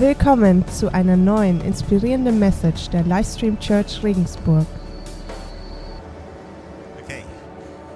[0.00, 4.64] Willkommen zu einer neuen inspirierenden Message der Livestream Church Regensburg.
[7.02, 7.24] Okay.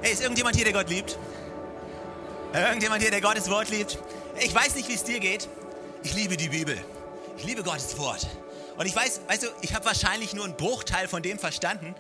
[0.01, 1.17] Hey, ist irgendjemand hier, der Gott liebt?
[2.53, 4.01] Irgendjemand hier, der Gottes Wort liebt?
[4.41, 5.49] Ich weiß nicht, wie es dir geht.
[6.03, 6.77] Ich liebe die Bibel.
[7.37, 8.27] Ich liebe Gottes Wort.
[8.77, 11.95] Und ich weiß, weißt du, ich habe wahrscheinlich nur einen Bruchteil von dem verstanden,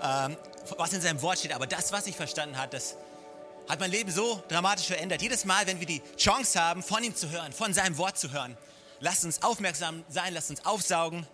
[0.00, 0.36] ähm,
[0.78, 1.52] was in seinem Wort steht.
[1.56, 2.94] Aber das, was ich verstanden habe, das
[3.68, 5.22] hat mein Leben so dramatisch verändert.
[5.22, 8.30] Jedes Mal, wenn wir die Chance haben, von ihm zu hören, von seinem Wort zu
[8.30, 8.56] hören,
[9.00, 11.26] lasst uns aufmerksam sein, lasst uns aufsaugen,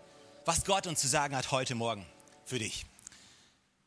[0.45, 2.07] was Gott uns zu sagen hat heute Morgen
[2.45, 2.87] für dich.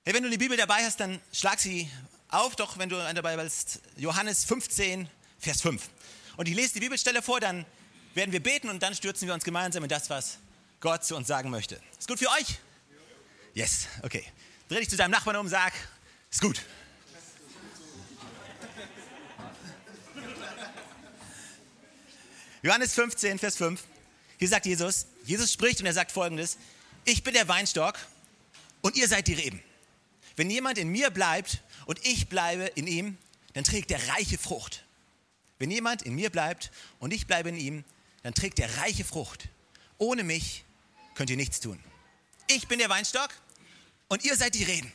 [0.04, 1.90] Hey, wenn du die Bibel dabei hast, dann schlag sie
[2.30, 5.10] auf, doch wenn du dabei bist, Johannes 15,
[5.40, 5.90] Vers 5.
[6.38, 7.66] Und ich lese die Bibelstelle vor, dann
[8.14, 10.38] werden wir beten und dann stürzen wir uns gemeinsam in das, was
[10.80, 11.80] Gott zu uns sagen möchte.
[11.98, 12.60] Ist gut für euch?
[13.54, 14.26] Yes, okay.
[14.68, 15.74] Dreh dich zu deinem Nachbarn um, sag,
[16.30, 16.62] ist gut.
[22.62, 23.82] Johannes 15, Vers 5.
[24.38, 26.58] Hier sagt Jesus, Jesus spricht und er sagt folgendes,
[27.06, 27.98] ich bin der Weinstock
[28.82, 29.64] und ihr seid die Reben.
[30.36, 33.18] Wenn jemand in mir bleibt und ich bleibe in ihm,
[33.54, 34.84] dann trägt er reiche Frucht.
[35.58, 37.84] Wenn jemand in mir bleibt und ich bleibe in ihm,
[38.24, 39.48] dann trägt er reiche Frucht.
[39.98, 40.66] Ohne mich
[41.16, 41.82] könnt ihr nichts tun.
[42.48, 43.30] Ich bin der Weinstock
[44.10, 44.92] und ihr seid die Reben.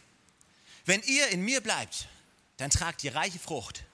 [0.85, 2.09] Wenn ihr in mir bleibt,
[2.59, 3.85] dann tragt ihr reiche Frucht.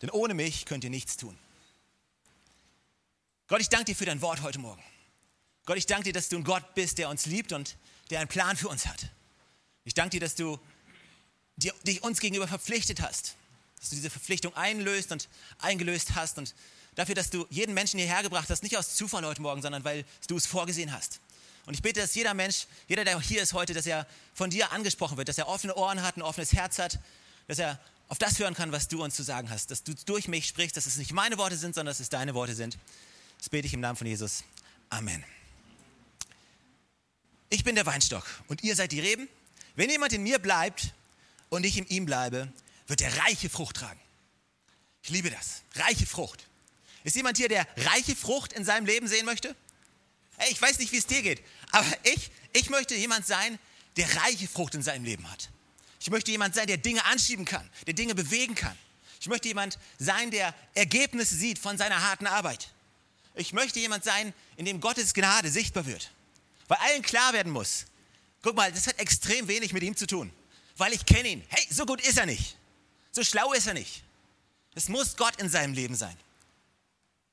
[0.00, 1.38] Denn ohne mich könnt ihr nichts tun.
[3.52, 4.82] Gott, ich danke dir für dein Wort heute Morgen.
[5.66, 7.76] Gott, ich danke dir, dass du ein Gott bist, der uns liebt und
[8.08, 9.10] der einen Plan für uns hat.
[9.84, 10.58] Ich danke dir, dass du
[11.58, 13.36] dich uns gegenüber verpflichtet hast,
[13.78, 16.54] dass du diese Verpflichtung einlöst und eingelöst hast und
[16.94, 20.06] dafür, dass du jeden Menschen hierher gebracht hast, nicht aus Zufall heute Morgen, sondern weil
[20.28, 21.20] du es vorgesehen hast.
[21.66, 24.72] Und ich bete, dass jeder Mensch, jeder, der hier ist heute, dass er von dir
[24.72, 27.00] angesprochen wird, dass er offene Ohren hat, ein offenes Herz hat,
[27.48, 30.26] dass er auf das hören kann, was du uns zu sagen hast, dass du durch
[30.26, 32.78] mich sprichst, dass es nicht meine Worte sind, sondern dass es deine Worte sind.
[33.42, 34.44] Das bete ich im Namen von Jesus.
[34.88, 35.24] Amen.
[37.50, 39.28] Ich bin der Weinstock und ihr seid die Reben.
[39.74, 40.94] Wenn jemand in mir bleibt
[41.48, 42.52] und ich in ihm bleibe,
[42.86, 43.98] wird er reiche Frucht tragen.
[45.02, 45.62] Ich liebe das.
[45.74, 46.46] Reiche Frucht.
[47.02, 49.56] Ist jemand hier, der reiche Frucht in seinem Leben sehen möchte?
[50.36, 53.58] Hey, ich weiß nicht, wie es dir geht, aber ich, ich möchte jemand sein,
[53.96, 55.50] der reiche Frucht in seinem Leben hat.
[55.98, 58.78] Ich möchte jemand sein, der Dinge anschieben kann, der Dinge bewegen kann.
[59.20, 62.68] Ich möchte jemand sein, der Ergebnisse sieht von seiner harten Arbeit.
[63.34, 66.10] Ich möchte jemand sein, in dem Gottes Gnade sichtbar wird.
[66.68, 67.86] Weil allen klar werden muss,
[68.42, 70.32] guck mal, das hat extrem wenig mit ihm zu tun.
[70.76, 71.44] Weil ich kenne ihn.
[71.48, 72.56] Hey, so gut ist er nicht.
[73.10, 74.02] So schlau ist er nicht.
[74.74, 76.16] Es muss Gott in seinem Leben sein.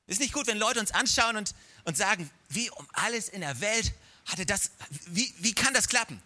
[0.06, 3.60] Ist nicht gut, wenn Leute uns anschauen und, und sagen, wie um alles in der
[3.60, 3.92] Welt
[4.26, 4.72] hatte das,
[5.06, 6.20] wie, wie kann das klappen?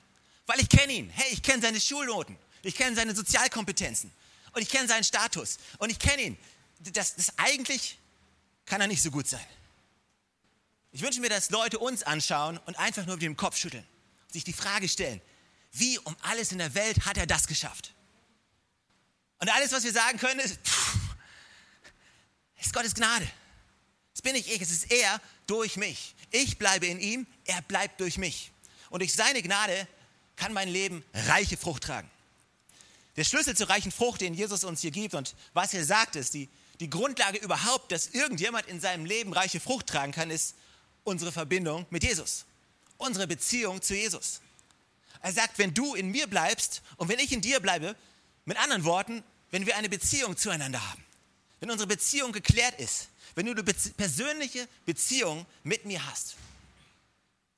[0.47, 1.11] Weil ich kenne ihn.
[1.11, 2.37] Hey, ich kenne seine Schulnoten.
[2.63, 4.11] Ich kenne seine Sozialkompetenzen.
[4.53, 5.59] Und ich kenne seinen Status.
[5.79, 6.39] Und ich kenne ihn.
[6.81, 7.99] Das, das eigentlich
[8.67, 9.45] kann er nicht so gut sein.
[10.95, 13.85] Ich wünsche mir, dass Leute uns anschauen und einfach nur mit dem Kopf schütteln,
[14.31, 15.21] sich die Frage stellen,
[15.73, 17.93] wie um alles in der Welt hat er das geschafft?
[19.41, 20.97] Und alles, was wir sagen können, ist, pff,
[22.61, 23.29] ist Gottes Gnade.
[24.15, 26.15] Es bin nicht ich, es ist er durch mich.
[26.31, 28.53] Ich bleibe in ihm, er bleibt durch mich.
[28.89, 29.89] Und durch seine Gnade
[30.37, 32.09] kann mein Leben reiche Frucht tragen.
[33.17, 36.35] Der Schlüssel zur reichen Frucht, den Jesus uns hier gibt und was er sagt, ist,
[36.35, 40.55] die, die Grundlage überhaupt, dass irgendjemand in seinem Leben reiche Frucht tragen kann, ist
[41.05, 42.45] unsere Verbindung mit Jesus,
[42.97, 44.41] unsere Beziehung zu Jesus.
[45.23, 47.97] Er sagt, wenn du in mir bleibst und wenn ich in dir bleibe,
[48.45, 51.03] mit anderen Worten, wenn wir eine Beziehung zueinander haben,
[51.61, 56.37] wenn unsere Beziehung geklärt ist, wenn du eine persönliche Beziehung mit mir hast,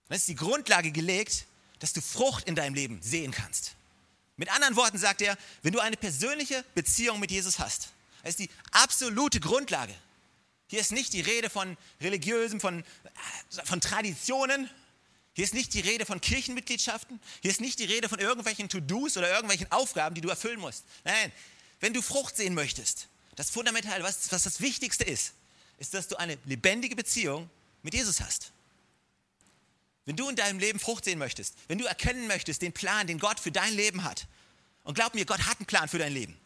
[0.08, 1.46] dann ist die Grundlage gelegt,
[1.80, 3.74] dass du Frucht in deinem Leben sehen kannst.
[4.36, 7.88] Mit anderen Worten sagt er, wenn du eine persönliche Beziehung mit Jesus hast,
[8.22, 9.94] das ist die absolute Grundlage,
[10.68, 12.84] hier ist nicht die Rede von religiösen, von,
[13.64, 14.68] von Traditionen.
[15.34, 17.20] Hier ist nicht die Rede von Kirchenmitgliedschaften.
[17.42, 20.84] Hier ist nicht die Rede von irgendwelchen To-Dos oder irgendwelchen Aufgaben, die du erfüllen musst.
[21.04, 21.30] Nein,
[21.80, 25.34] wenn du Frucht sehen möchtest, das Fundamental, was, was das Wichtigste ist,
[25.78, 27.50] ist, dass du eine lebendige Beziehung
[27.82, 28.52] mit Jesus hast.
[30.06, 33.18] Wenn du in deinem Leben Frucht sehen möchtest, wenn du erkennen möchtest, den Plan, den
[33.18, 34.26] Gott für dein Leben hat,
[34.84, 36.38] und glaub mir, Gott hat einen Plan für dein Leben.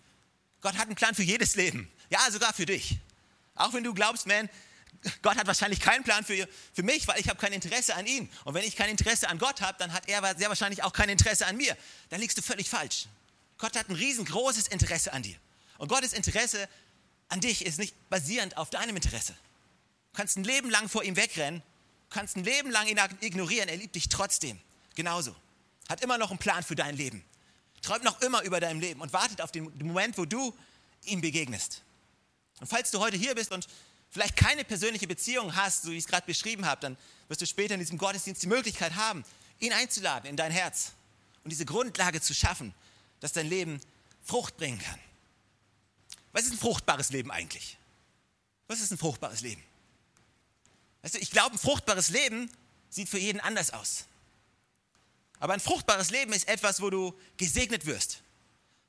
[0.62, 1.90] Gott hat einen Plan für jedes Leben.
[2.08, 2.98] Ja, sogar für dich.
[3.60, 4.48] Auch wenn du glaubst, man,
[5.22, 8.30] Gott hat wahrscheinlich keinen Plan für, für mich, weil ich habe kein Interesse an ihn.
[8.44, 11.08] Und wenn ich kein Interesse an Gott habe, dann hat er sehr wahrscheinlich auch kein
[11.08, 11.76] Interesse an mir.
[12.08, 13.06] Dann liegst du völlig falsch.
[13.58, 15.36] Gott hat ein riesengroßes Interesse an dir.
[15.78, 16.68] Und Gottes Interesse
[17.28, 19.32] an dich ist nicht basierend auf deinem Interesse.
[20.12, 21.62] Du kannst ein Leben lang vor ihm wegrennen,
[22.08, 24.58] kannst ein Leben lang ihn ignorieren, er liebt dich trotzdem.
[24.94, 25.34] Genauso.
[25.88, 27.24] Hat immer noch einen Plan für dein Leben.
[27.82, 30.54] Träumt noch immer über dein Leben und wartet auf den Moment, wo du
[31.04, 31.82] ihm begegnest.
[32.60, 33.66] Und falls du heute hier bist und
[34.10, 36.96] vielleicht keine persönliche Beziehung hast, so wie ich es gerade beschrieben habe, dann
[37.28, 39.24] wirst du später in diesem Gottesdienst die Möglichkeit haben,
[39.58, 40.92] ihn einzuladen in dein Herz
[41.44, 42.74] und diese Grundlage zu schaffen,
[43.20, 43.80] dass dein Leben
[44.22, 44.98] Frucht bringen kann.
[46.32, 47.78] Was ist ein fruchtbares Leben eigentlich?
[48.68, 49.62] Was ist ein fruchtbares Leben?
[51.02, 52.50] Weißt du, ich glaube, ein fruchtbares Leben
[52.90, 54.04] sieht für jeden anders aus.
[55.38, 58.22] Aber ein fruchtbares Leben ist etwas, wo du gesegnet wirst,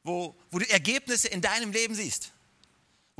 [0.03, 2.31] wo, wo du Ergebnisse in deinem Leben siehst,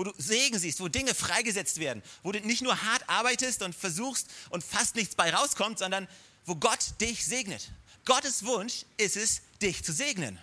[0.02, 3.76] wo du Segen siehst, wo Dinge freigesetzt werden, wo du nicht nur hart arbeitest und
[3.76, 6.08] versuchst und fast nichts bei rauskommt, sondern
[6.46, 7.70] wo Gott dich segnet.
[8.06, 10.40] Gottes Wunsch ist es, dich zu segnen.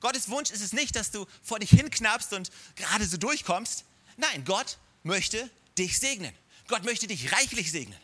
[0.00, 3.84] Gottes Wunsch ist es nicht, dass du vor dich hinknappst und gerade so durchkommst.
[4.16, 5.48] Nein, Gott möchte
[5.78, 6.34] dich segnen.
[6.66, 8.00] Gott möchte dich reichlich segnen.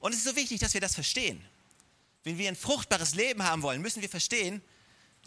[0.00, 1.42] Und es ist so wichtig, dass wir das verstehen.
[2.24, 4.60] Wenn wir ein fruchtbares Leben haben wollen, müssen wir verstehen,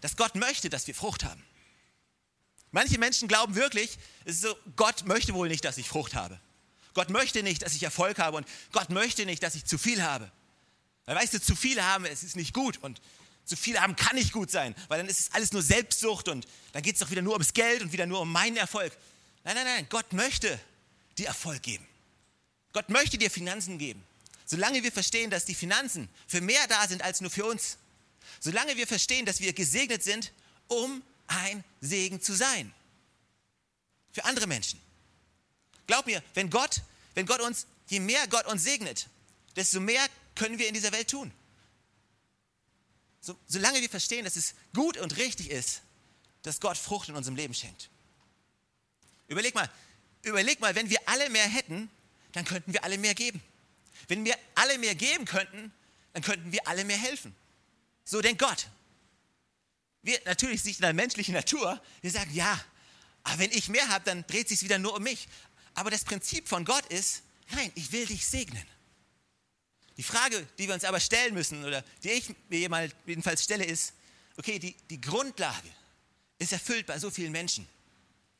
[0.02, 1.44] dass Gott möchte, dass wir Frucht haben.
[2.72, 6.40] Manche Menschen glauben wirklich, es ist so, Gott möchte wohl nicht, dass ich Frucht habe.
[6.94, 10.02] Gott möchte nicht, dass ich Erfolg habe und Gott möchte nicht, dass ich zu viel
[10.04, 10.32] habe.
[11.06, 13.02] Weil weißt du, zu viel haben, es ist nicht gut und
[13.46, 16.48] zu viel haben kann nicht gut sein, weil dann ist es alles nur Selbstsucht und
[16.74, 18.96] dann geht es doch wieder nur ums Geld und wieder nur um meinen Erfolg.
[19.44, 20.60] Nein, nein, nein, Gott möchte
[21.18, 21.86] dir Erfolg geben.
[22.74, 24.04] Gott möchte dir Finanzen geben.
[24.46, 27.78] Solange wir verstehen, dass die Finanzen für mehr da sind als nur für uns.
[28.40, 30.32] Solange wir verstehen, dass wir gesegnet sind,
[30.68, 31.02] um
[31.32, 32.74] ein Segen zu sein.
[34.12, 34.80] Für andere Menschen.
[35.88, 36.82] Glaub mir, wenn Gott,
[37.16, 39.08] wenn Gott uns, je mehr Gott uns segnet,
[39.56, 40.06] desto mehr
[40.36, 41.32] können wir in dieser Welt tun.
[43.22, 45.82] So, solange wir verstehen, dass es gut und richtig ist,
[46.44, 47.90] dass Gott Frucht in unserem Leben schenkt.
[49.28, 49.70] Überleg mal,
[50.24, 51.90] überleg mal, wenn wir alle mehr hätten,
[52.32, 53.42] dann könnten wir alle mehr geben.
[54.08, 55.72] Wenn wir alle mehr geben könnten,
[56.14, 57.36] dann könnten wir alle mehr helfen.
[58.04, 58.68] So denkt Gott.
[60.04, 61.82] Wir natürlich nicht in der menschlichen Natur.
[62.02, 62.60] Wir sagen, ja,
[63.24, 65.28] aber wenn ich mehr habe, dann dreht sich wieder nur um mich.
[65.74, 68.66] Aber das Prinzip von Gott ist, nein, ich will dich segnen.
[69.98, 73.94] Die Frage, die wir uns aber stellen müssen, oder die ich mir jedenfalls stelle, ist,
[74.38, 75.70] okay, die, die Grundlage
[76.40, 77.68] ist erfüllt bei so vielen Menschen.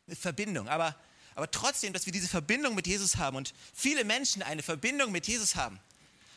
[0.08, 0.68] Eine Verbindung.
[0.68, 0.98] Aber
[1.36, 5.28] aber trotzdem, dass wir diese Verbindung mit Jesus haben und viele Menschen eine Verbindung mit
[5.28, 5.80] Jesus haben,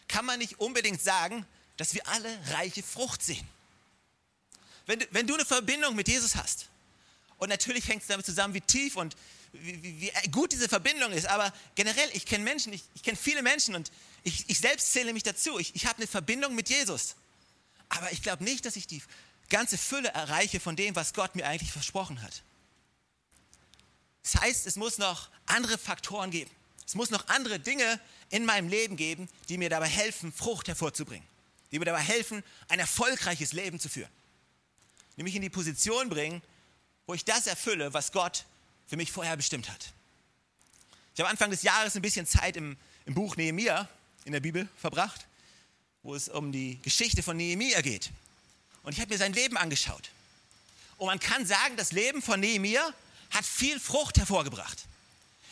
[0.09, 3.47] kann man nicht unbedingt sagen, dass wir alle reiche Frucht sehen.
[4.87, 6.69] Wenn du, wenn du eine Verbindung mit Jesus hast,
[7.39, 9.17] und natürlich hängt es damit zusammen, wie tief und
[9.53, 13.17] wie, wie, wie gut diese Verbindung ist, aber generell, ich kenne Menschen, ich, ich kenne
[13.17, 13.91] viele Menschen und
[14.23, 15.59] ich, ich, selbst zähle mich dazu.
[15.59, 17.17] Ich, ich habe eine Verbindung mit Jesus.
[17.89, 19.03] Aber ich glaube nicht, dass ich die
[19.51, 22.43] ganze Fülle erreiche von dem, was Gott mir eigentlich versprochen hat.
[24.23, 26.51] Das heißt, es muss noch andere Faktoren geben.
[26.87, 28.01] Es muss noch andere Dinge
[28.31, 31.27] in meinem Leben geben, die mir dabei helfen, Frucht hervorzubringen.
[31.71, 34.11] Die mir dabei helfen, ein erfolgreiches Leben zu führen.
[35.17, 36.43] Mich in die Position bringen,
[37.07, 38.45] wo ich das erfülle, was Gott
[38.87, 39.93] für mich vorher bestimmt hat.
[41.15, 42.77] Ich habe Anfang des Jahres ein bisschen Zeit im,
[43.07, 43.89] im Buch Nehemiah
[44.25, 45.27] in der Bibel verbracht,
[46.03, 48.11] wo es um die Geschichte von Nehemiah geht.
[48.83, 50.11] Und ich habe mir sein Leben angeschaut.
[50.99, 52.93] Und man kann sagen, das Leben von Nehemiah
[53.31, 54.85] hat viel Frucht hervorgebracht.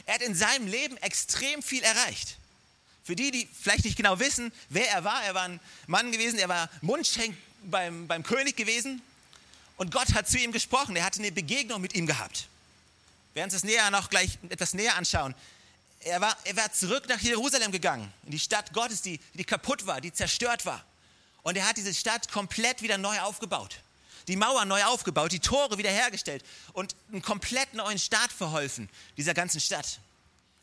[0.07, 2.37] Er hat in seinem Leben extrem viel erreicht.
[3.05, 6.39] Für die, die vielleicht nicht genau wissen, wer er war, er war ein Mann gewesen,
[6.39, 9.03] er war Mundschenk beim, beim König gewesen
[9.83, 12.47] und Gott hat zu ihm gesprochen, er hatte eine Begegnung mit ihm gehabt.
[13.33, 15.35] Wir werden uns das näher noch gleich etwas näher anschauen.
[16.01, 19.87] Er war, er war zurück nach Jerusalem gegangen, in die Stadt Gottes, die, die kaputt
[19.87, 20.85] war, die zerstört war.
[21.43, 23.81] Und er hat diese Stadt komplett wieder neu aufgebaut
[24.29, 29.61] die Mauer neu aufgebaut, die Tore wiederhergestellt und einen komplett neuen Start verholfen, dieser ganzen
[29.61, 29.99] Stadt.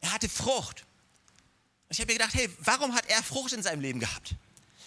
[0.02, 0.86] Er hatte Frucht.
[1.88, 4.36] Und ich habe mir gedacht, hey, warum hat er Frucht in seinem Leben gehabt?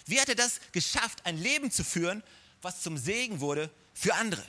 [0.05, 2.23] Wie hat er das geschafft, ein Leben zu führen,
[2.63, 4.43] was zum Segen wurde für andere?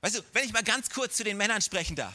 [0.00, 2.14] Weißt du, wenn ich mal ganz kurz zu den Männern sprechen darf.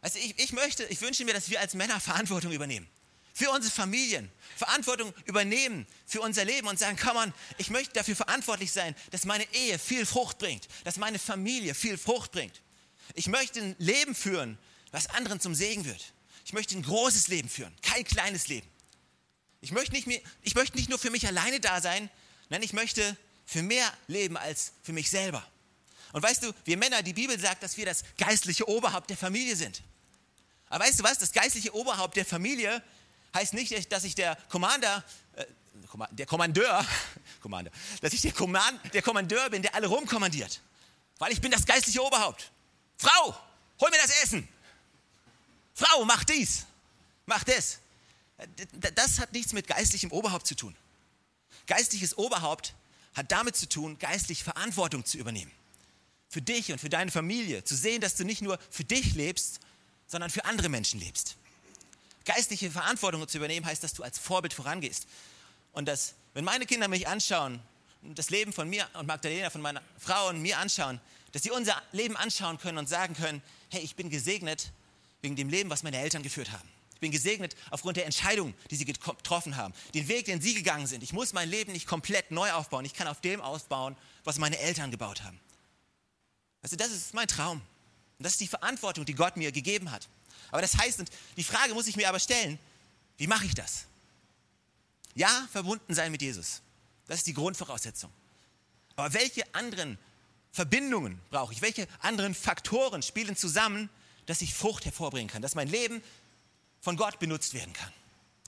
[0.00, 2.88] Also ich, ich möchte, ich wünsche mir, dass wir als Männer Verantwortung übernehmen
[3.32, 8.16] für unsere Familien, Verantwortung übernehmen für unser Leben und sagen, komm on, ich möchte dafür
[8.16, 12.60] verantwortlich sein, dass meine Ehe viel Frucht bringt, dass meine Familie viel Frucht bringt.
[13.14, 14.58] Ich möchte ein Leben führen,
[14.90, 16.12] was anderen zum Segen wird.
[16.44, 18.66] Ich möchte ein großes Leben führen, kein kleines Leben.
[19.60, 22.10] Ich möchte nicht, mehr, ich möchte nicht nur für mich alleine da sein,
[22.48, 23.16] nein, ich möchte
[23.52, 25.46] für mehr leben als für mich selber.
[26.12, 29.56] Und weißt du, wir Männer, die Bibel sagt, dass wir das geistliche Oberhaupt der Familie
[29.56, 29.82] sind.
[30.68, 32.82] Aber weißt du was, das geistliche Oberhaupt der Familie
[33.34, 35.04] heißt nicht, dass ich der Commander,
[35.36, 35.44] äh,
[36.12, 36.84] der Kommandeur,
[37.40, 40.60] Commander, dass ich der, Command, der Kommandeur bin, der alle rumkommandiert.
[41.18, 42.50] Weil ich bin das geistliche Oberhaupt.
[42.98, 43.36] Frau,
[43.80, 44.48] hol mir das Essen.
[45.74, 46.66] Frau, mach dies,
[47.26, 47.78] mach das.
[48.94, 50.74] Das hat nichts mit geistlichem Oberhaupt zu tun.
[51.66, 52.74] Geistliches Oberhaupt
[53.14, 55.50] hat damit zu tun, geistlich Verantwortung zu übernehmen.
[56.28, 57.64] Für dich und für deine Familie.
[57.64, 59.60] Zu sehen, dass du nicht nur für dich lebst,
[60.06, 61.36] sondern für andere Menschen lebst.
[62.24, 65.06] Geistliche Verantwortung zu übernehmen heißt, dass du als Vorbild vorangehst.
[65.72, 67.60] Und dass, wenn meine Kinder mich anschauen,
[68.02, 71.00] das Leben von mir und Magdalena, von meiner Frau und mir anschauen,
[71.32, 74.70] dass sie unser Leben anschauen können und sagen können, hey, ich bin gesegnet
[75.22, 76.68] wegen dem Leben, was meine Eltern geführt haben.
[77.02, 80.86] Ich bin gesegnet aufgrund der Entscheidungen, die sie getroffen haben, den Weg, den sie gegangen
[80.86, 81.02] sind.
[81.02, 82.84] Ich muss mein Leben nicht komplett neu aufbauen.
[82.84, 85.40] Ich kann auf dem ausbauen, was meine Eltern gebaut haben.
[86.62, 87.60] Also das ist mein Traum.
[88.18, 90.08] Und das ist die Verantwortung, die Gott mir gegeben hat.
[90.52, 92.56] Aber das heißt, und die Frage muss ich mir aber stellen,
[93.16, 93.86] wie mache ich das?
[95.16, 96.62] Ja, verbunden sein mit Jesus.
[97.08, 98.12] Das ist die Grundvoraussetzung.
[98.94, 99.98] Aber welche anderen
[100.52, 101.62] Verbindungen brauche ich?
[101.62, 103.90] Welche anderen Faktoren spielen zusammen,
[104.26, 106.00] dass ich Frucht hervorbringen kann, dass mein Leben
[106.82, 107.90] von Gott benutzt werden kann?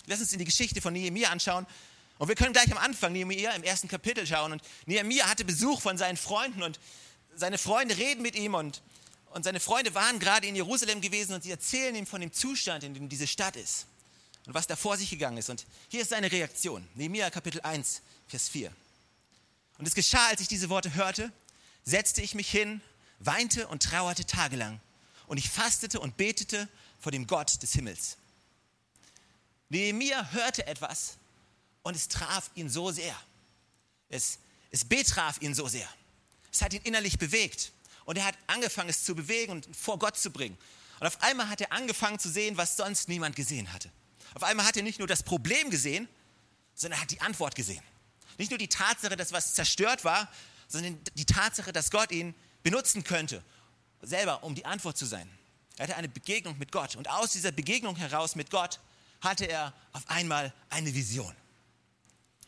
[0.04, 1.66] Lass uns in die Geschichte von Nehemiah anschauen.
[2.18, 4.52] Und wir können gleich am Anfang Nehemiah im ersten Kapitel schauen.
[4.52, 6.78] Und Nehemiah hatte Besuch von seinen Freunden und
[7.34, 8.82] seine Freunde reden mit ihm und
[9.34, 12.84] und seine Freunde waren gerade in Jerusalem gewesen und sie erzählen ihm von dem Zustand,
[12.84, 13.86] in dem diese Stadt ist
[14.46, 15.50] und was da vor sich gegangen ist.
[15.50, 16.86] Und hier ist seine Reaktion.
[16.94, 18.72] Nehemiah Kapitel 1, Vers 4.
[19.78, 21.32] Und es geschah, als ich diese Worte hörte,
[21.84, 22.80] setzte ich mich hin,
[23.18, 24.80] weinte und trauerte tagelang.
[25.26, 26.68] Und ich fastete und betete
[27.00, 28.18] vor dem Gott des Himmels.
[29.68, 31.16] Nehemiah hörte etwas
[31.82, 33.16] und es traf ihn so sehr.
[34.08, 34.38] Es,
[34.70, 35.88] es betraf ihn so sehr.
[36.52, 37.72] Es hat ihn innerlich bewegt.
[38.04, 40.56] Und er hat angefangen, es zu bewegen und vor Gott zu bringen.
[41.00, 43.90] Und auf einmal hat er angefangen zu sehen, was sonst niemand gesehen hatte.
[44.34, 46.08] Auf einmal hat er nicht nur das Problem gesehen,
[46.74, 47.82] sondern er hat die Antwort gesehen.
[48.38, 50.30] Nicht nur die Tatsache, dass was zerstört war,
[50.68, 53.42] sondern die Tatsache, dass Gott ihn benutzen könnte,
[54.02, 55.28] selber, um die Antwort zu sein.
[55.76, 56.96] Er hatte eine Begegnung mit Gott.
[56.96, 58.80] Und aus dieser Begegnung heraus mit Gott
[59.24, 61.34] hatte er auf einmal eine Vision.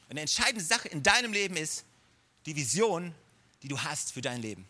[0.08, 1.84] Eine entscheidende Sache in deinem Leben ist
[2.46, 3.14] die Vision,
[3.62, 4.66] die du hast für dein Leben.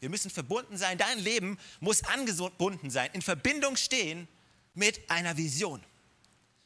[0.00, 0.98] Wir müssen verbunden sein.
[0.98, 4.28] Dein Leben muss angebunden sein, in Verbindung stehen
[4.74, 5.82] mit einer Vision.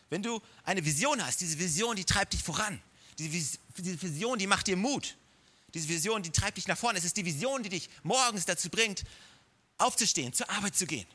[0.09, 2.83] Wenn du eine Vision hast, diese Vision, die treibt dich voran.
[3.19, 5.17] Diese Vision, die macht dir Mut.
[5.73, 6.99] Diese Vision, die treibt dich nach vorne.
[6.99, 9.05] Es ist die Vision, die dich morgens dazu bringt,
[9.79, 11.07] aufzustehen, zur Arbeit zu gehen.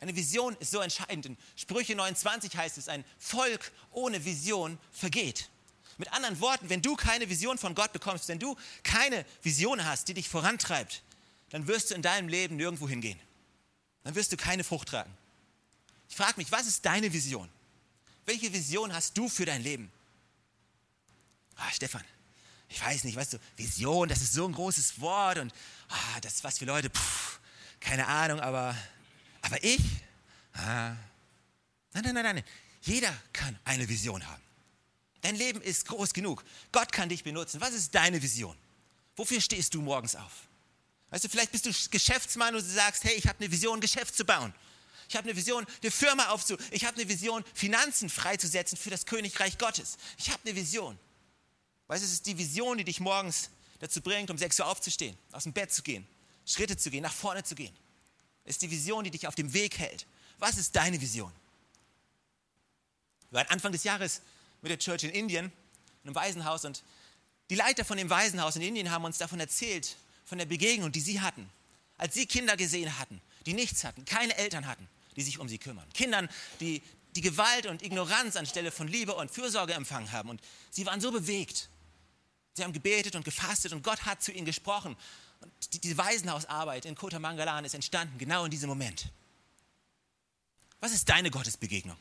[0.00, 1.26] Eine Vision ist so entscheidend.
[1.26, 5.50] In Sprüche 29 heißt es, ein Volk ohne Vision vergeht.
[5.96, 10.06] Mit anderen Worten, wenn du keine Vision von Gott bekommst, wenn du keine Vision hast,
[10.06, 11.02] die dich vorantreibt,
[11.50, 13.18] dann wirst du in deinem Leben nirgendwo hingehen.
[14.04, 15.12] Dann wirst du keine Frucht tragen.
[16.08, 17.48] Ich frage mich, was ist deine Vision?
[18.24, 19.90] Welche Vision hast du für dein Leben?
[21.56, 22.04] Ah, Stefan,
[22.68, 25.52] ich weiß nicht, weißt du, Vision, das ist so ein großes Wort und
[25.88, 27.40] ah, das was für Leute, pff,
[27.80, 28.76] keine Ahnung, aber,
[29.48, 29.80] aber ich?
[30.52, 30.94] Ah.
[31.92, 32.44] Nein, nein, nein, nein.
[32.82, 34.42] Jeder kann eine Vision haben.
[35.22, 36.44] Dein Leben ist groß genug.
[36.70, 37.60] Gott kann dich benutzen.
[37.60, 38.56] Was ist deine Vision?
[39.16, 40.32] Wofür stehst du morgens auf?
[41.10, 44.14] Weißt du, vielleicht bist du Geschäftsmann und du sagst, hey, ich habe eine Vision, Geschäft
[44.14, 44.54] zu bauen.
[45.08, 46.58] Ich habe eine Vision, eine Firma aufzu.
[46.70, 49.96] Ich habe eine Vision, Finanzen freizusetzen für das Königreich Gottes.
[50.18, 50.98] Ich habe eine Vision.
[51.86, 55.16] Weißt du, es ist die Vision, die dich morgens dazu bringt, um 6 Uhr aufzustehen,
[55.32, 56.06] aus dem Bett zu gehen,
[56.44, 57.74] Schritte zu gehen, nach vorne zu gehen.
[58.44, 60.06] Ist die Vision, die dich auf dem Weg hält.
[60.38, 61.32] Was ist deine Vision?
[63.30, 64.22] Wir waren Anfang des Jahres
[64.62, 65.52] mit der Church in Indien, in
[66.04, 66.82] einem Waisenhaus, und
[67.50, 71.00] die Leiter von dem Waisenhaus in Indien haben uns davon erzählt, von der Begegnung, die
[71.00, 71.48] sie hatten,
[71.96, 75.58] als sie Kinder gesehen hatten, die nichts hatten, keine Eltern hatten, die sich um sie
[75.58, 75.88] kümmern.
[75.92, 76.28] Kindern,
[76.60, 76.82] die
[77.16, 80.28] die Gewalt und Ignoranz anstelle von Liebe und Fürsorge empfangen haben.
[80.28, 80.40] Und
[80.70, 81.68] sie waren so bewegt.
[82.54, 84.96] Sie haben gebetet und gefastet und Gott hat zu ihnen gesprochen.
[85.40, 89.10] Und die, die Waisenhausarbeit in Kota Mangalan ist entstanden, genau in diesem Moment.
[90.80, 91.96] Was ist deine Gottesbegegnung?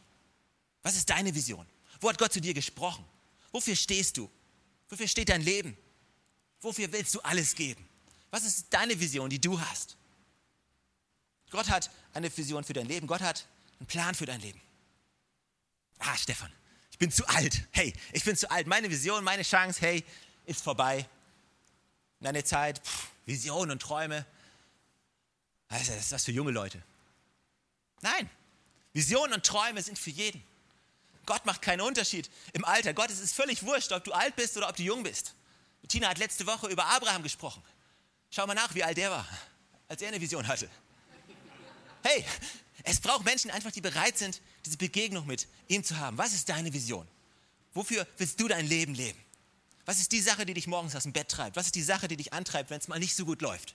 [0.84, 1.66] Was ist deine Vision?
[2.00, 3.04] Wo hat Gott zu dir gesprochen?
[3.52, 4.30] Wofür stehst du?
[4.90, 5.78] Wofür steht dein Leben?
[6.62, 7.88] Wofür willst du alles geben?
[8.32, 9.98] Was ist deine Vision, die du hast?
[11.50, 13.08] Gott hat eine Vision für dein Leben.
[13.08, 13.46] Gott hat
[13.80, 14.60] einen Plan für dein Leben.
[16.00, 16.52] Ah, Stefan,
[16.92, 17.68] ich bin zu alt.
[17.72, 18.68] Hey, ich bin zu alt.
[18.68, 20.04] Meine Vision, meine Chance, hey,
[20.46, 21.08] ist vorbei.
[22.20, 24.26] Deine Zeit, pff, Vision und Träume.
[25.70, 26.82] Das ist was für junge Leute.
[28.02, 28.30] Nein,
[28.94, 30.42] Visionen und Träume sind für jeden.
[31.26, 32.94] Gott macht keinen Unterschied im Alter.
[32.94, 35.36] Gott, es ist völlig wurscht, ob du alt bist oder ob du jung bist.
[35.88, 37.62] Tina hat letzte Woche über Abraham gesprochen.
[38.30, 39.28] Schau mal nach, wie alt der war,
[39.88, 40.70] als er eine Vision hatte.
[42.04, 42.26] Hey,
[42.84, 46.18] es braucht Menschen einfach, die bereit sind, diese Begegnung mit ihm zu haben.
[46.18, 47.08] Was ist deine Vision?
[47.74, 49.20] Wofür willst du dein Leben leben?
[49.88, 51.56] Was ist die Sache, die dich morgens aus dem Bett treibt?
[51.56, 53.74] Was ist die Sache, die dich antreibt, wenn es mal nicht so gut läuft?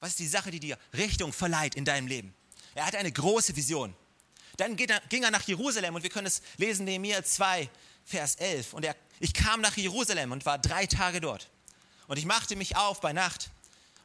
[0.00, 2.34] Was ist die Sache, die dir Richtung verleiht in deinem Leben?
[2.74, 3.94] Er hatte eine große Vision.
[4.56, 7.68] Dann ging er nach Jerusalem und wir können es lesen, Nehemiah 2,
[8.06, 8.72] Vers 11.
[8.72, 11.50] Und er, ich kam nach Jerusalem und war drei Tage dort.
[12.06, 13.50] Und ich machte mich auf bei Nacht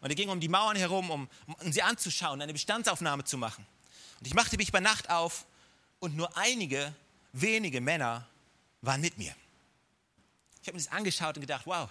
[0.01, 3.65] und er ging um die Mauern herum, um, um sie anzuschauen, eine Bestandsaufnahme zu machen.
[4.19, 5.45] Und ich machte mich bei Nacht auf
[5.99, 6.93] und nur einige
[7.31, 8.27] wenige Männer
[8.81, 9.33] waren mit mir.
[10.67, 11.89] Ich habe mir das angeschaut und gedacht, wow,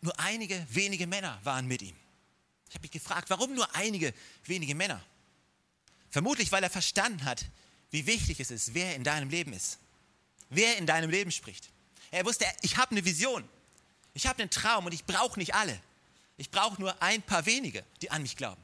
[0.00, 1.96] nur einige wenige Männer waren mit ihm.
[2.68, 4.14] Ich habe mich gefragt, warum nur einige
[4.44, 5.02] wenige Männer?
[6.10, 7.46] Vermutlich, weil er verstanden hat,
[7.90, 9.80] wie wichtig es ist, wer in deinem Leben ist.
[10.50, 11.68] Wer in deinem Leben spricht.
[12.12, 13.42] Er wusste, ich habe eine Vision.
[14.14, 15.80] Ich habe einen Traum und ich brauche nicht alle.
[16.36, 18.62] Ich brauche nur ein paar wenige, die an mich glauben.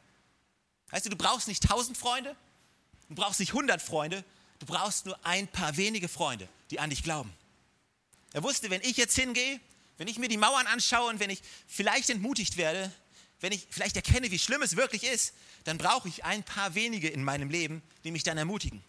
[0.90, 2.36] Weißt du, du brauchst nicht tausend Freunde,
[3.08, 4.22] du brauchst nicht hundert Freunde,
[4.60, 7.32] du brauchst nur ein paar wenige Freunde, die an dich glauben.
[8.36, 9.58] Er wusste, wenn ich jetzt hingehe,
[9.96, 12.92] wenn ich mir die Mauern anschaue und wenn ich vielleicht entmutigt werde,
[13.40, 15.32] wenn ich vielleicht erkenne, wie schlimm es wirklich ist,
[15.64, 18.84] dann brauche ich ein paar wenige in meinem Leben, die mich dann ermutigen,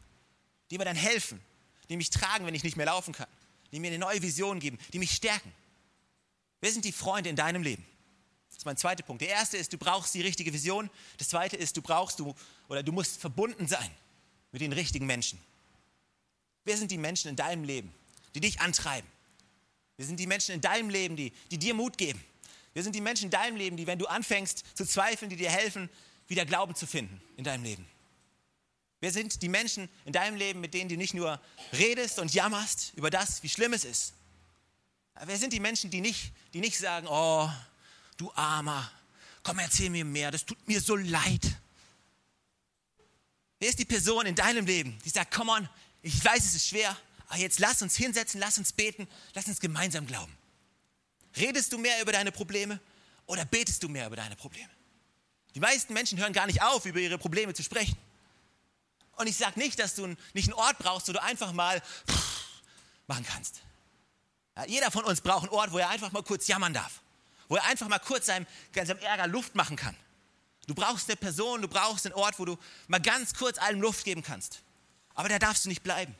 [0.70, 1.40] die mir dann helfen,
[1.88, 3.30] die mich tragen, wenn ich nicht mehr laufen kann,
[3.72, 5.54] die mir eine neue Vision geben, die mich stärken.
[6.60, 7.86] Wer sind die Freunde in deinem Leben?
[8.50, 9.22] Das ist mein zweiter Punkt.
[9.22, 10.90] Der erste ist, du brauchst die richtige Vision.
[11.20, 12.36] Das zweite ist, du brauchst du
[12.68, 13.92] oder du musst verbunden sein
[14.52, 15.40] mit den richtigen Menschen.
[16.66, 17.94] Wer sind die Menschen in deinem Leben,
[18.36, 19.08] die dich antreiben?
[19.98, 22.24] Wer sind die Menschen in deinem Leben, die, die dir Mut geben?
[22.74, 25.50] Wer sind die Menschen in deinem Leben, die, wenn du anfängst zu zweifeln, die dir
[25.50, 25.90] helfen,
[26.28, 27.86] wieder Glauben zu finden in deinem Leben?
[29.00, 31.40] Wer sind die Menschen in deinem Leben, mit denen du nicht nur
[31.74, 34.14] redest und jammerst über das, wie schlimm es ist?
[35.26, 37.50] Wer sind die Menschen, die nicht, die nicht sagen, oh,
[38.18, 38.92] du Armer,
[39.44, 41.58] komm, erzähl mir mehr, das tut mir so leid.
[43.60, 45.68] Wer ist die Person in deinem Leben, die sagt, komm on,
[46.04, 46.96] ich weiß, es ist schwer,
[47.28, 50.36] aber jetzt lass uns hinsetzen, lass uns beten, lass uns gemeinsam glauben.
[51.36, 52.80] Redest du mehr über deine Probleme
[53.26, 54.70] oder betest du mehr über deine Probleme?
[55.56, 57.98] Die meisten Menschen hören gar nicht auf, über ihre Probleme zu sprechen.
[59.18, 61.82] Und ich sage nicht, dass du nicht einen Ort brauchst, wo du einfach mal
[63.08, 63.62] machen kannst.
[64.56, 67.02] Ja, jeder von uns braucht einen Ort, wo er einfach mal kurz jammern darf
[67.48, 69.96] wo er einfach mal kurz seinem, seinem Ärger Luft machen kann.
[70.68, 72.58] Du brauchst eine Person, du brauchst einen Ort, wo du
[72.88, 74.62] mal ganz kurz allem Luft geben kannst.
[75.14, 76.14] Aber da darfst du nicht bleiben.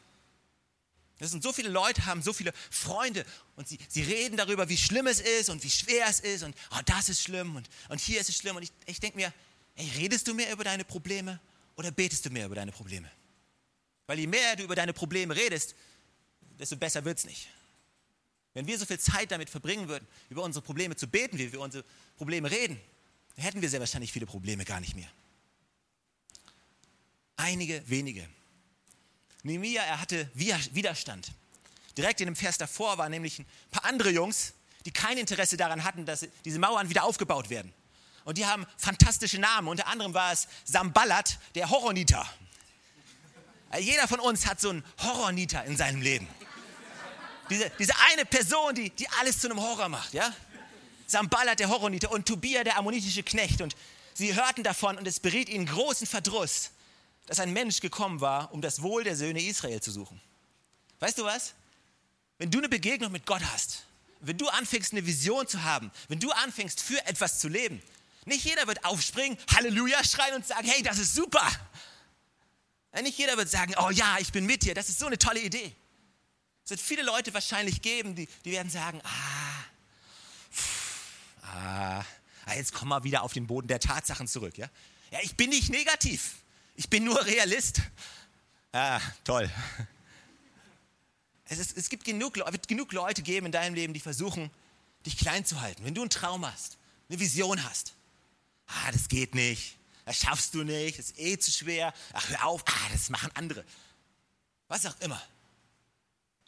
[1.20, 4.78] Das sind so viele Leute, haben so viele Freunde und sie, sie reden darüber, wie
[4.78, 8.00] schlimm es ist und wie schwer es ist und oh, das ist schlimm und, und
[8.00, 8.56] hier ist es schlimm.
[8.56, 9.34] Und ich, ich denke mir,
[9.76, 11.40] ey, redest du mehr über deine Probleme
[11.76, 13.10] oder betest du mehr über deine Probleme?
[14.06, 15.76] Weil je mehr du über deine Probleme redest,
[16.60, 17.48] desto besser wird es nicht.
[18.54, 21.60] Wenn wir so viel Zeit damit verbringen würden, über unsere Probleme zu beten, wie wir
[21.60, 21.84] unsere
[22.16, 22.80] Probleme reden,
[23.36, 25.10] dann hätten wir sehr wahrscheinlich viele Probleme gar nicht mehr.
[27.36, 28.28] Einige wenige.
[29.48, 31.32] Nehemiah, er hatte Widerstand.
[31.98, 34.54] Direkt in dem Vers davor waren nämlich ein paar andere Jungs,
[34.86, 37.74] die kein Interesse daran hatten, dass diese Mauern wieder aufgebaut werden.
[38.24, 39.68] Und die haben fantastische Namen.
[39.68, 42.26] Unter anderem war es Sambalat, der Horroniter.
[43.80, 46.28] Jeder von uns hat so einen Horroniter in seinem Leben.
[47.50, 50.34] Diese, diese eine Person, die, die alles zu einem Horror macht, ja?
[51.06, 53.62] Sambalat, der Horroniter, und Tobia, der ammonitische Knecht.
[53.62, 53.76] Und
[54.14, 56.72] sie hörten davon und es beriet ihnen großen Verdruss,
[57.28, 60.20] dass ein Mensch gekommen war, um das Wohl der Söhne Israel zu suchen.
[61.00, 61.54] Weißt du was?
[62.40, 63.84] Wenn du eine Begegnung mit Gott hast,
[64.22, 67.82] wenn du anfängst, eine Vision zu haben, wenn du anfängst, für etwas zu leben,
[68.26, 71.48] nicht jeder wird aufspringen, Halleluja schreien und sagen, hey, das ist super.
[73.02, 75.40] Nicht jeder wird sagen, oh ja, ich bin mit dir, das ist so eine tolle
[75.40, 75.76] Idee.
[76.64, 79.64] Es wird viele Leute wahrscheinlich geben, die, die werden sagen, ah,
[80.52, 82.04] pff, ah,
[82.46, 84.58] ah, jetzt komm mal wieder auf den Boden der Tatsachen zurück.
[84.58, 84.68] Ja,
[85.12, 86.36] ja ich bin nicht negativ,
[86.78, 87.82] ich bin nur Realist.
[88.72, 89.52] Ah, toll.
[91.46, 94.52] Es, ist, es gibt genug, wird genug Leute geben in deinem Leben, die versuchen,
[95.06, 95.84] dich klein zu halten.
[95.84, 96.78] Wenn du einen Traum hast,
[97.10, 97.96] eine Vision hast,
[98.68, 102.46] ah, das geht nicht, das schaffst du nicht, das ist eh zu schwer, ach, hör
[102.46, 103.66] auf, ah, das machen andere.
[104.68, 105.22] Was auch immer.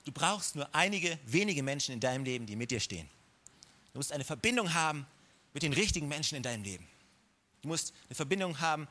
[0.03, 3.09] Du brauchst nur einige wenige Menschen in deinem Leben, die mit dir stehen.
[3.93, 5.07] Du musst eine Verbindung haben
[5.53, 6.87] mit den richtigen Menschen in deinem Leben.
[7.61, 8.87] Du musst eine Verbindung haben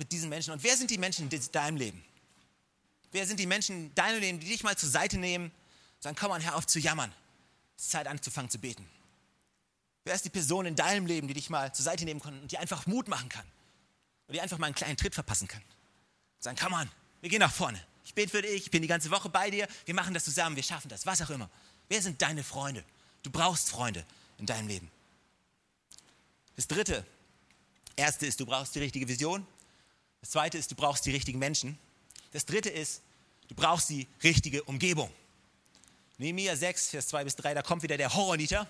[0.00, 0.52] mit diesen Menschen.
[0.52, 2.02] Und wer sind die Menschen in deinem Leben?
[3.12, 5.52] Wer sind die Menschen in deinem Leben, die dich mal zur Seite nehmen,
[6.00, 7.12] sagen, komm mal, hör auf zu jammern.
[7.76, 8.88] Es ist Zeit anzufangen zu beten.
[10.04, 12.50] Wer ist die Person in deinem Leben, die dich mal zur Seite nehmen kann und
[12.50, 13.44] dir einfach Mut machen kann?
[14.26, 15.62] Und dir einfach mal einen kleinen Tritt verpassen kann?
[16.38, 17.84] Sagen, komm on, wir gehen nach vorne.
[18.06, 20.56] Ich bete für dich, ich bin die ganze Woche bei dir, wir machen das zusammen,
[20.56, 21.50] wir schaffen das, was auch immer.
[21.88, 22.82] Wer sind deine Freunde?
[23.22, 24.06] Du brauchst Freunde
[24.38, 24.90] in deinem Leben.
[26.56, 27.06] Das dritte,
[27.96, 29.46] erste ist, du brauchst die richtige Vision.
[30.20, 31.78] Das zweite ist, du brauchst die richtigen Menschen.
[32.32, 33.02] Das dritte ist,
[33.48, 35.10] du brauchst die richtige Umgebung.
[36.18, 38.68] Nehemiah 6, Vers 2 bis 3, da kommt wieder der Horroniter.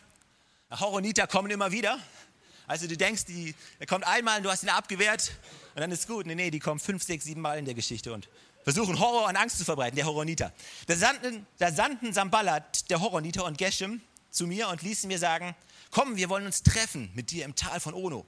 [0.70, 1.98] Der Horroniter kommen immer wieder.
[2.68, 5.32] Also du denkst, die, er kommt einmal und du hast ihn abgewehrt
[5.74, 6.26] und dann ist gut.
[6.26, 8.28] Nee, nee, die kommen fünf, sechs, sieben Mal in der Geschichte und
[8.62, 10.52] versuchen Horror und Angst zu verbreiten, der Horroniter.
[10.86, 15.56] Da sandten, da sandten Sambalat, der Horroniter und Geshem zu mir und ließen mir sagen,
[15.90, 18.24] komm, wir wollen uns treffen mit dir im Tal von Ono.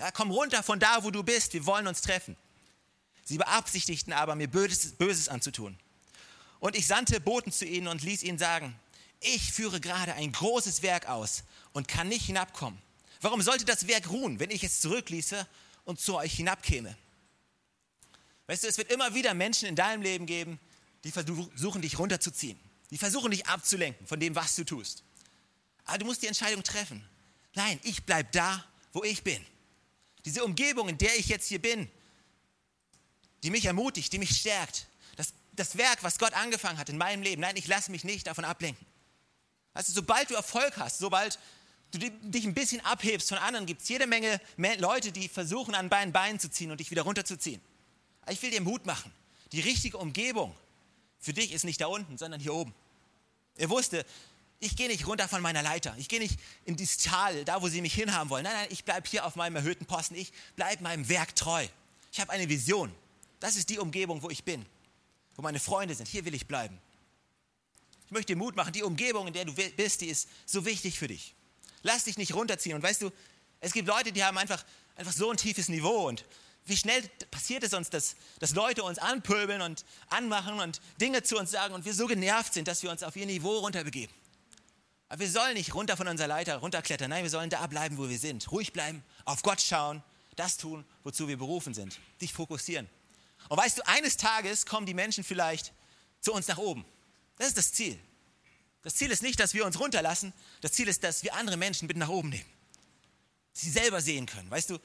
[0.00, 2.36] Ja, komm runter von da, wo du bist, wir wollen uns treffen.
[3.24, 5.78] Sie beabsichtigten aber, mir Böses, Böses anzutun.
[6.60, 8.78] Und ich sandte Boten zu ihnen und ließ ihnen sagen,
[9.20, 12.80] ich führe gerade ein großes Werk aus und kann nicht hinabkommen.
[13.20, 15.46] Warum sollte das Werk ruhen, wenn ich es zurückließe
[15.84, 16.94] und zu euch hinabkäme?
[18.46, 20.60] Weißt du, es wird immer wieder Menschen in deinem Leben geben,
[21.04, 22.58] die versuchen, dich runterzuziehen.
[22.90, 25.02] Die versuchen, dich abzulenken von dem, was du tust.
[25.84, 27.06] Aber du musst die Entscheidung treffen.
[27.54, 29.44] Nein, ich bleibe da, wo ich bin.
[30.24, 31.90] Diese Umgebung, in der ich jetzt hier bin,
[33.44, 34.86] die mich ermutigt, die mich stärkt.
[35.16, 37.42] Das, das Werk, was Gott angefangen hat in meinem Leben.
[37.42, 38.84] Nein, ich lasse mich nicht davon ablenken.
[39.74, 41.38] Also sobald du Erfolg hast, sobald
[41.90, 44.40] du dich ein bisschen abhebst von anderen, gibt es jede Menge
[44.78, 47.60] Leute, die versuchen, an beiden Beinen zu ziehen und dich wieder runterzuziehen.
[48.22, 49.12] Aber ich will dir Mut machen.
[49.52, 50.56] Die richtige Umgebung
[51.20, 52.74] für dich ist nicht da unten, sondern hier oben.
[53.56, 54.06] Er wusste,
[54.58, 55.94] ich gehe nicht runter von meiner Leiter.
[55.98, 58.44] Ich gehe nicht in dieses Tal, da wo sie mich hinhaben wollen.
[58.44, 60.14] Nein, nein, ich bleibe hier auf meinem erhöhten Posten.
[60.14, 61.66] Ich bleibe meinem Werk treu.
[62.10, 62.94] Ich habe eine Vision.
[63.44, 64.64] Das ist die Umgebung, wo ich bin,
[65.36, 66.08] wo meine Freunde sind.
[66.08, 66.80] Hier will ich bleiben.
[68.06, 68.72] Ich möchte dir Mut machen.
[68.72, 71.34] Die Umgebung, in der du bist, die ist so wichtig für dich.
[71.82, 72.74] Lass dich nicht runterziehen.
[72.74, 73.10] Und weißt du,
[73.60, 74.64] es gibt Leute, die haben einfach,
[74.96, 76.08] einfach so ein tiefes Niveau.
[76.08, 76.24] Und
[76.64, 81.36] wie schnell passiert es uns, dass, dass Leute uns anpöbeln und anmachen und Dinge zu
[81.36, 84.16] uns sagen und wir so genervt sind, dass wir uns auf ihr Niveau runterbegeben.
[85.10, 87.10] Aber wir sollen nicht runter von unserer Leiter runterklettern.
[87.10, 88.50] Nein, wir sollen da bleiben, wo wir sind.
[88.50, 90.02] Ruhig bleiben, auf Gott schauen,
[90.34, 92.00] das tun, wozu wir berufen sind.
[92.22, 92.88] Dich fokussieren.
[93.48, 95.72] Und weißt du, eines Tages kommen die Menschen vielleicht
[96.20, 96.84] zu uns nach oben.
[97.36, 97.98] Das ist das Ziel.
[98.82, 100.32] Das Ziel ist nicht, dass wir uns runterlassen.
[100.60, 102.44] Das Ziel ist, dass wir andere Menschen mit nach oben nehmen.
[103.52, 104.50] Sie selber sehen können.
[104.50, 104.78] Weißt du,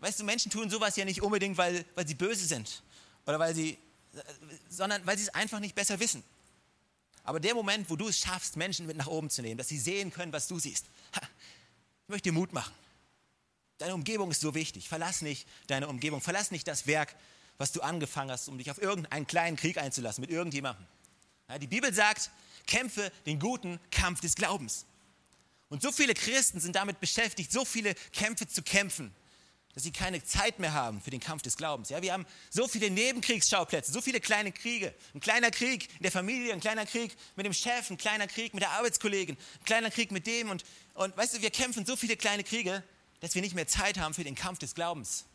[0.00, 2.82] weißt du Menschen tun sowas ja nicht unbedingt, weil, weil sie böse sind.
[3.26, 3.78] Oder weil sie,
[4.68, 6.22] sondern weil sie es einfach nicht besser wissen.
[7.24, 9.78] Aber der Moment, wo du es schaffst, Menschen mit nach oben zu nehmen, dass sie
[9.78, 12.74] sehen können, was du siehst, ich möchte dir Mut machen.
[13.78, 14.88] Deine Umgebung ist so wichtig.
[14.88, 16.20] Verlass nicht deine Umgebung.
[16.20, 17.14] Verlass nicht das Werk,
[17.62, 20.84] was du angefangen hast, um dich auf irgendeinen kleinen Krieg einzulassen mit irgendjemandem.
[21.48, 22.32] Ja, die Bibel sagt,
[22.66, 24.84] kämpfe den guten Kampf des Glaubens.
[25.68, 29.14] Und so viele Christen sind damit beschäftigt, so viele Kämpfe zu kämpfen,
[29.74, 31.88] dass sie keine Zeit mehr haben für den Kampf des Glaubens.
[31.88, 34.92] Ja, wir haben so viele Nebenkriegsschauplätze, so viele kleine Kriege.
[35.14, 38.54] Ein kleiner Krieg in der Familie, ein kleiner Krieg mit dem Chef, ein kleiner Krieg
[38.54, 40.50] mit der Arbeitskollegin, ein kleiner Krieg mit dem.
[40.50, 42.82] Und, und weißt du, wir kämpfen so viele kleine Kriege,
[43.20, 45.26] dass wir nicht mehr Zeit haben für den Kampf des Glaubens.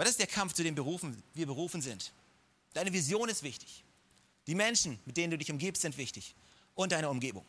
[0.00, 2.10] Aber das ist der Kampf, zu dem wir berufen sind.
[2.72, 3.84] Deine Vision ist wichtig.
[4.46, 6.34] Die Menschen, mit denen du dich umgibst, sind wichtig.
[6.74, 7.44] Und deine Umgebung.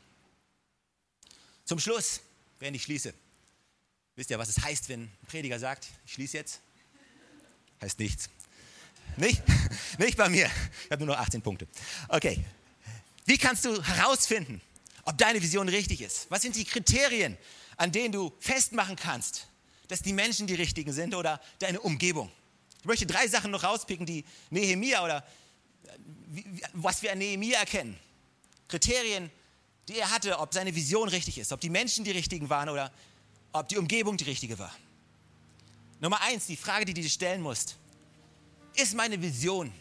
[1.64, 2.20] Zum Schluss,
[2.60, 3.14] während ich schließe,
[4.18, 6.60] Wisst ihr, was es heißt, wenn ein Prediger sagt, ich schließe jetzt?
[7.82, 8.30] Heißt nichts.
[9.16, 9.42] Nicht?
[9.98, 10.52] Nicht bei mir.
[10.84, 11.70] Ich habe nur noch 18 Punkte.
[12.10, 12.44] Okay.
[13.24, 14.60] Wie kannst du herausfinden,
[15.06, 16.30] ob deine Vision richtig ist?
[16.30, 17.38] Was sind die Kriterien,
[17.78, 19.48] an denen du festmachen kannst,
[19.88, 22.30] dass die Menschen die richtigen sind oder deine Umgebung?
[22.82, 25.26] Ich möchte drei Sachen noch rauspicken, die Nehemia oder
[26.74, 27.98] was wir an Nehemia erkennen.
[28.68, 29.30] Kriterien,
[29.88, 32.92] die er hatte, ob seine Vision richtig ist, ob die Menschen die richtigen waren oder
[33.54, 34.74] ob die Umgebung die richtige war.
[36.00, 37.78] Nummer eins, die Frage, die du dir stellen musst.
[38.76, 39.72] Ist meine Vision,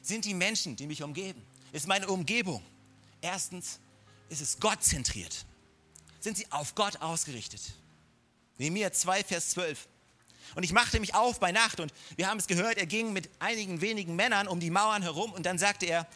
[0.00, 2.62] sind die Menschen, die mich umgeben, ist meine Umgebung,
[3.20, 3.80] erstens,
[4.28, 5.44] ist es Gott zentriert?
[6.20, 7.60] Sind sie auf Gott ausgerichtet?
[8.58, 9.88] Nehemiah 2, Vers 12.
[10.54, 13.28] Und ich machte mich auf bei Nacht und wir haben es gehört, er ging mit
[13.38, 16.06] einigen wenigen Männern um die Mauern herum und dann sagte er,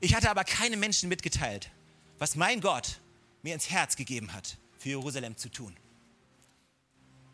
[0.00, 1.70] ich hatte aber keine Menschen mitgeteilt,
[2.18, 3.00] was mein Gott
[3.42, 5.76] mir ins Herz gegeben hat, für Jerusalem zu tun.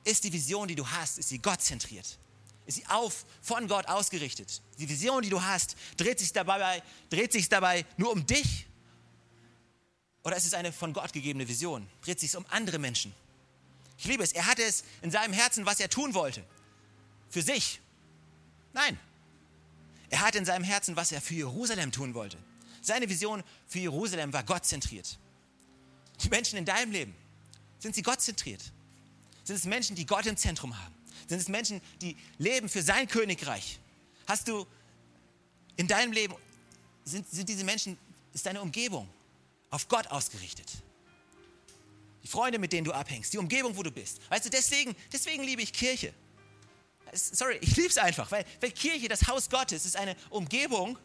[0.04, 2.18] Ist die Vision, die du hast, ist sie Gott zentriert?
[2.66, 4.60] Ist sie auf, von Gott ausgerichtet?
[4.78, 8.66] Die Vision, die du hast, dreht sich dabei, dreht sich dabei nur um dich?
[10.24, 11.88] Oder ist es eine von Gott gegebene Vision?
[12.02, 13.14] Dreht sich um andere Menschen?
[13.98, 14.32] Ich liebe es.
[14.32, 16.44] Er hatte es in seinem Herzen, was er tun wollte.
[17.28, 17.80] Für sich.
[18.72, 18.98] Nein.
[20.08, 22.38] Er hatte in seinem Herzen, was er für Jerusalem tun wollte.
[22.80, 25.18] Seine Vision für Jerusalem war Gott zentriert.
[26.22, 27.14] Die Menschen in deinem Leben,
[27.80, 28.62] sind sie Gott zentriert?
[29.44, 30.94] Sind es Menschen, die Gott im Zentrum haben?
[31.26, 33.78] Sind es Menschen, die leben für sein Königreich?
[34.26, 34.66] Hast du
[35.76, 36.34] in deinem Leben,
[37.04, 37.98] sind, sind diese Menschen,
[38.32, 39.08] ist deine Umgebung
[39.70, 40.70] auf Gott ausgerichtet?
[42.28, 44.20] Freunde, mit denen du abhängst, die Umgebung, wo du bist.
[44.30, 46.12] Weißt du, deswegen, deswegen liebe ich Kirche.
[47.12, 50.98] Sorry, ich liebe es einfach, weil, weil Kirche, das Haus Gottes, ist eine Umgebung,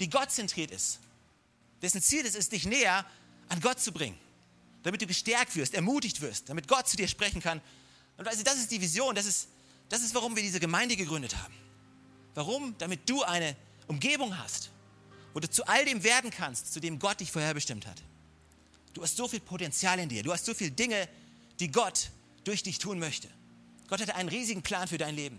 [0.00, 0.98] die Gott zentriert ist.
[1.80, 3.06] Dessen Ziel ist es, dich näher
[3.48, 4.18] an Gott zu bringen
[4.86, 7.60] damit du gestärkt wirst, ermutigt wirst, damit Gott zu dir sprechen kann.
[8.18, 9.48] Und also das ist die Vision, das ist,
[9.88, 11.52] das ist, warum wir diese Gemeinde gegründet haben.
[12.36, 12.78] Warum?
[12.78, 13.56] Damit du eine
[13.88, 14.70] Umgebung hast,
[15.34, 18.00] wo du zu all dem werden kannst, zu dem Gott dich vorherbestimmt hat.
[18.96, 21.06] Du hast so viel Potenzial in dir, du hast so viele Dinge,
[21.60, 22.10] die Gott
[22.44, 23.28] durch dich tun möchte.
[23.88, 25.38] Gott hatte einen riesigen Plan für dein Leben.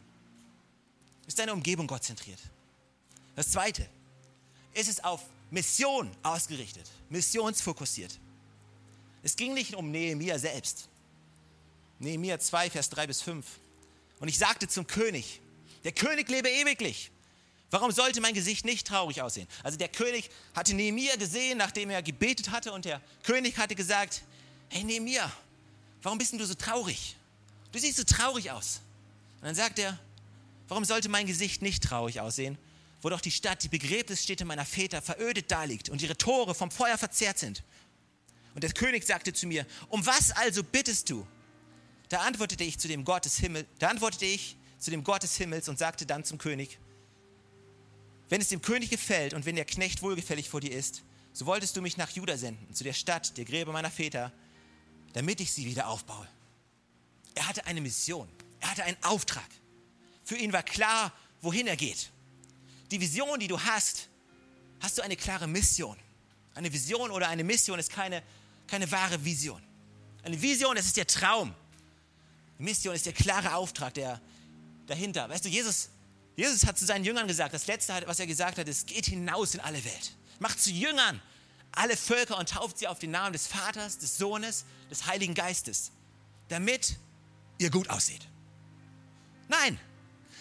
[1.26, 2.40] Ist deine Umgebung Gott zentriert?
[3.36, 3.90] Das zweite,
[4.76, 8.20] ist es auf Mission ausgerichtet, missionsfokussiert.
[9.24, 10.88] Es ging nicht um Nehemia selbst.
[11.98, 13.44] Nehemia 2, Vers 3 bis 5.
[14.20, 15.42] Und ich sagte zum König,
[15.84, 17.10] der König lebe ewiglich.
[17.70, 19.48] Warum sollte mein Gesicht nicht traurig aussehen?
[19.64, 24.24] Also der König hatte Nehemia gesehen, nachdem er gebetet hatte und der König hatte gesagt,
[24.70, 25.30] hey Nehemia,
[26.02, 27.18] warum bist du so traurig?
[27.74, 28.82] Du siehst so traurig aus.
[29.42, 30.00] Und dann sagt er,
[30.70, 32.58] warum sollte mein Gesicht nicht traurig aussehen,
[33.02, 36.98] wo doch die Stadt, die Begräbnisstätte meiner Väter verödet daliegt und ihre Tore vom Feuer
[36.98, 37.64] verzehrt sind.
[38.56, 41.28] Und der König sagte zu mir, um was also bittest du?
[42.10, 45.36] Da antwortete ich zu dem Gott des Himmels, da antwortete ich zu dem Gott des
[45.36, 46.80] Himmels und sagte dann zum König,
[48.30, 51.76] wenn es dem König gefällt und wenn der Knecht wohlgefällig vor dir ist, so wolltest
[51.78, 54.32] du mich nach Juda senden, zu der Stadt, der Gräber meiner Väter,
[55.14, 56.28] damit ich sie wieder aufbaue.
[57.36, 58.28] Er hatte eine Mission,
[58.60, 59.48] er hatte einen Auftrag.
[60.24, 62.10] Für ihn war klar, wohin er geht.
[62.92, 64.10] Die Vision, die du hast,
[64.80, 65.98] hast du eine klare Mission.
[66.56, 68.24] Eine Vision oder eine Mission ist keine,
[68.66, 69.62] keine wahre Vision.
[70.24, 71.54] Eine Vision, das ist der Traum.
[72.58, 74.20] Mission ist der klare Auftrag, der
[74.88, 75.30] dahinter.
[75.30, 75.90] Weißt du, Jesus,
[76.38, 79.56] Jesus hat zu seinen Jüngern gesagt, das Letzte, was er gesagt hat, ist, geht hinaus
[79.56, 80.16] in alle Welt.
[80.40, 81.20] Macht zu Jüngern
[81.72, 85.92] alle Völker und tauft sie auf den Namen des Vaters, des Sohnes, des Heiligen Geistes,
[86.48, 86.96] damit
[87.58, 88.22] ihr gut aussieht.
[89.48, 89.80] Nein,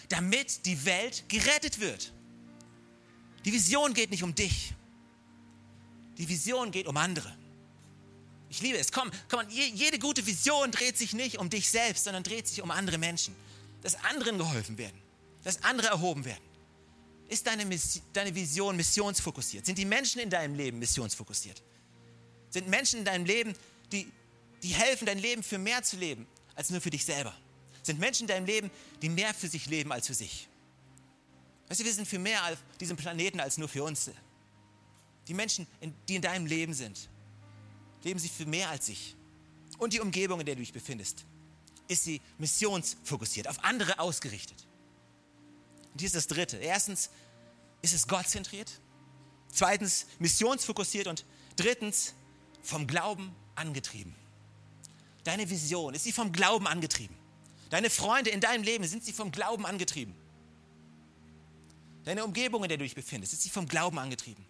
[0.09, 2.13] damit die Welt gerettet wird.
[3.43, 4.73] Die Vision geht nicht um dich.
[6.19, 7.35] Die Vision geht um andere.
[8.49, 8.91] Ich liebe es.
[8.91, 12.69] Komm, komm, jede gute Vision dreht sich nicht um dich selbst, sondern dreht sich um
[12.69, 13.35] andere Menschen.
[13.81, 14.99] Dass anderen geholfen werden,
[15.47, 16.43] dass andere erhoben werden.
[17.29, 19.65] Ist deine, Mission, deine Vision missionsfokussiert?
[19.65, 21.63] Sind die Menschen in deinem Leben missionsfokussiert?
[22.49, 23.55] Sind Menschen in deinem Leben,
[23.93, 24.11] die,
[24.61, 27.33] die helfen, dein Leben für mehr zu leben, als nur für dich selber?
[27.81, 28.69] Sind Menschen in deinem Leben,
[29.01, 30.49] die mehr für sich leben als für sich?
[31.69, 34.11] Weißt du, wir sind für mehr auf diesem Planeten als nur für uns.
[35.29, 35.65] Die Menschen,
[36.09, 37.07] die in deinem Leben sind,
[38.03, 39.15] leben sie für mehr als sich.
[39.77, 41.23] Und die Umgebung, in der du dich befindest,
[41.87, 44.66] ist sie missionsfokussiert, auf andere ausgerichtet.
[45.97, 46.57] Und hier ist das Dritte.
[46.57, 47.09] Erstens
[47.81, 48.69] ist es gottzentriert.
[49.51, 51.07] Zweitens missionsfokussiert.
[51.07, 52.13] Und drittens
[52.61, 54.15] vom Glauben angetrieben.
[55.23, 57.17] Deine Vision, ist sie vom Glauben angetrieben?
[57.71, 60.13] Deine Freunde in deinem Leben, sind sie vom Glauben angetrieben?
[62.05, 64.45] Deine Umgebung, in der du dich befindest, ist sie vom Glauben angetrieben?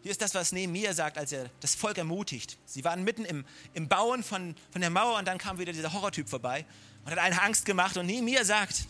[0.00, 2.56] Hier ist das, was Nehemiah sagt, als er das Volk ermutigt.
[2.64, 5.92] Sie waren mitten im, im Bauen von, von der Mauer und dann kam wieder dieser
[5.92, 6.64] Horrortyp vorbei
[7.04, 7.98] und hat allen Angst gemacht.
[7.98, 8.86] Und Nehemiah sagt,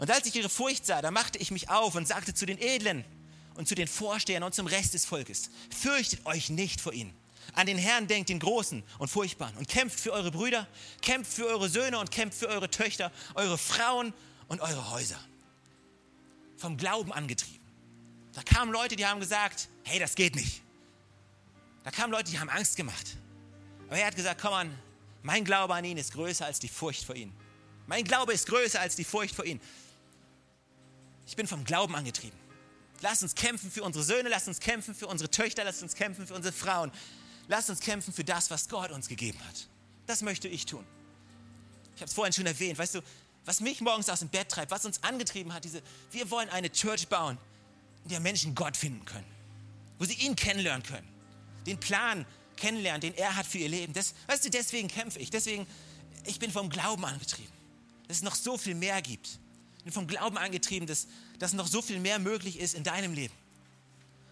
[0.00, 2.56] und als ich ihre Furcht sah, da machte ich mich auf und sagte zu den
[2.58, 3.04] Edlen
[3.54, 7.12] und zu den Vorstehern und zum Rest des Volkes, fürchtet euch nicht vor ihnen.
[7.52, 10.66] An den Herrn denkt, den Großen und Furchtbaren, und kämpft für eure Brüder,
[11.02, 14.14] kämpft für eure Söhne und kämpft für eure Töchter, eure Frauen
[14.48, 15.20] und eure Häuser.
[16.56, 17.60] Vom Glauben angetrieben.
[18.32, 20.62] Da kamen Leute, die haben gesagt, hey, das geht nicht.
[21.84, 23.18] Da kamen Leute, die haben Angst gemacht.
[23.88, 24.78] Aber er hat gesagt, komm an,
[25.22, 27.34] mein Glaube an ihn ist größer als die Furcht vor ihm.
[27.86, 29.60] Mein Glaube ist größer als die Furcht vor ihm.
[31.30, 32.36] Ich bin vom Glauben angetrieben.
[33.02, 36.26] Lass uns kämpfen für unsere Söhne, lass uns kämpfen für unsere Töchter, lass uns kämpfen
[36.26, 36.90] für unsere Frauen.
[37.46, 39.68] Lass uns kämpfen für das, was Gott uns gegeben hat.
[40.08, 40.84] Das möchte ich tun.
[41.94, 43.00] Ich habe es vorhin schon erwähnt, weißt du,
[43.44, 46.72] was mich morgens aus dem Bett treibt, was uns angetrieben hat, diese, wir wollen eine
[46.72, 47.38] Church bauen,
[48.02, 49.30] in der Menschen Gott finden können,
[50.00, 51.08] wo sie ihn kennenlernen können,
[51.64, 53.92] den Plan kennenlernen, den er hat für ihr Leben.
[53.92, 55.64] Das, weißt du, deswegen kämpfe ich, deswegen,
[56.24, 57.52] ich bin vom Glauben angetrieben,
[58.08, 59.38] dass es noch so viel mehr gibt.
[59.90, 61.08] Bin vom Glauben angetrieben, dass,
[61.40, 63.34] dass noch so viel mehr möglich ist in deinem Leben.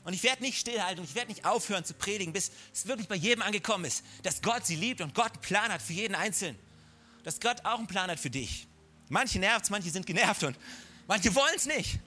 [0.04, 3.16] Und ich werde nicht stillhalten ich werde nicht aufhören zu predigen, bis es wirklich bei
[3.16, 6.56] jedem angekommen ist, dass Gott sie liebt und Gott einen Plan hat für jeden Einzelnen.
[7.24, 8.68] Dass Gott auch einen Plan hat für dich.
[9.08, 10.56] Manche nervt es, manche sind genervt und
[11.08, 11.98] manche wollen es nicht.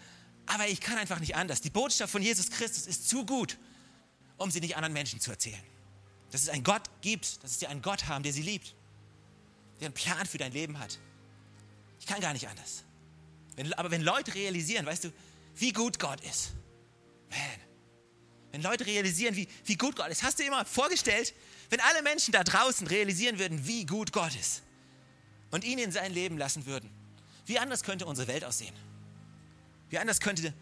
[0.45, 1.59] Aber ich kann einfach nicht anders.
[1.59, 3.57] Die Botschaft von Jesus Christus ist zu gut,
[4.37, 5.61] um sie nicht anderen Menschen zu erzählen.
[6.31, 8.73] Dass es einen Gott gibt, dass es dir einen Gott haben, der sie liebt,
[9.81, 10.97] der einen Plan für dein Leben hat.
[11.99, 12.85] Ich kann gar nicht anders.
[13.55, 15.13] Wenn, aber wenn Leute realisieren, weißt du,
[15.55, 16.51] wie gut Gott ist,
[17.29, 17.39] man,
[18.51, 21.33] wenn Leute realisieren, wie, wie gut Gott ist, hast du dir immer vorgestellt,
[21.69, 24.61] wenn alle Menschen da draußen realisieren würden, wie gut Gott ist
[25.51, 26.89] und ihn in sein Leben lassen würden,
[27.45, 28.75] wie anders könnte unsere Welt aussehen?
[29.89, 30.53] Wie anders könnte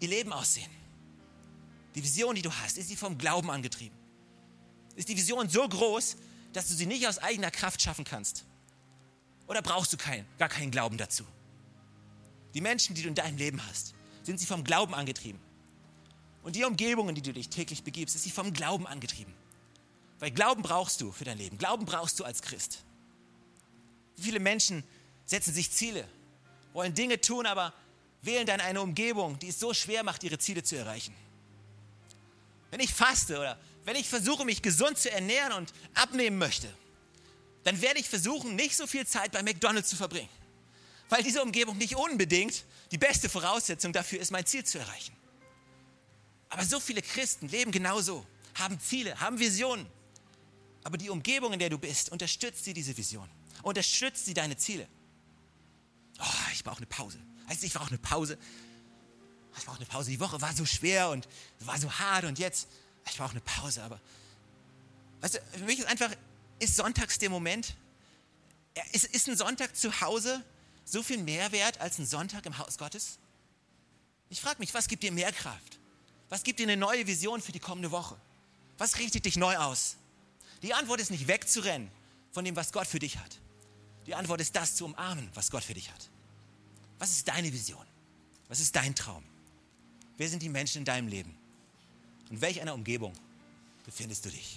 [0.00, 0.70] ihr Leben aussehen?
[1.94, 3.96] Die Vision, die du hast, ist sie vom Glauben angetrieben.
[4.94, 6.16] Ist die Vision so groß,
[6.52, 8.44] dass du sie nicht aus eigener Kraft schaffen kannst?
[9.46, 11.24] Oder brauchst du kein, gar keinen Glauben dazu?
[12.56, 13.92] Die Menschen, die du in deinem Leben hast,
[14.22, 15.38] sind sie vom Glauben angetrieben.
[16.42, 19.34] Und die Umgebungen, die du dich täglich begibst, ist sie vom Glauben angetrieben.
[20.20, 21.58] Weil Glauben brauchst du für dein Leben.
[21.58, 22.82] Glauben brauchst du als Christ.
[24.16, 24.84] Wie viele Menschen
[25.26, 26.08] setzen sich Ziele
[26.72, 27.74] wollen Dinge tun, aber
[28.22, 31.14] wählen dann eine Umgebung, die es so schwer macht, ihre Ziele zu erreichen.
[32.70, 36.72] Wenn ich faste oder wenn ich versuche, mich gesund zu ernähren und abnehmen möchte,
[37.64, 40.28] dann werde ich versuchen, nicht so viel Zeit bei McDonald's zu verbringen.
[41.08, 45.16] Weil diese Umgebung nicht unbedingt die beste Voraussetzung dafür ist, mein Ziel zu erreichen.
[46.48, 49.86] Aber so viele Christen leben genauso, haben Ziele, haben Visionen.
[50.84, 53.28] Aber die Umgebung, in der du bist, unterstützt sie diese Vision,
[53.62, 54.88] unterstützt sie deine Ziele.
[56.20, 57.18] Oh, ich brauche eine Pause.
[57.48, 58.38] Du, ich brauche eine Pause.
[59.58, 60.10] Ich brauche eine Pause.
[60.10, 61.28] Die Woche war so schwer und
[61.60, 62.68] war so hart und jetzt,
[63.08, 63.82] ich brauche eine Pause.
[63.82, 64.00] Aber
[65.20, 66.10] weißt du, für mich ist einfach,
[66.58, 67.74] ist sonntags der Moment,
[68.92, 70.44] ist, ist ein Sonntag zu Hause
[70.86, 73.18] so viel mehr wert als ein Sonntag im Haus Gottes?
[74.30, 75.78] Ich frage mich, was gibt dir mehr Kraft?
[76.28, 78.16] Was gibt dir eine neue Vision für die kommende Woche?
[78.78, 79.96] Was richtet dich neu aus?
[80.62, 81.90] Die Antwort ist nicht wegzurennen
[82.32, 83.40] von dem, was Gott für dich hat.
[84.06, 86.08] Die Antwort ist das zu umarmen, was Gott für dich hat.
[86.98, 87.84] Was ist deine Vision?
[88.48, 89.24] Was ist dein Traum?
[90.16, 91.36] Wer sind die Menschen in deinem Leben?
[92.30, 93.12] In welch einer Umgebung
[93.84, 94.54] befindest du dich?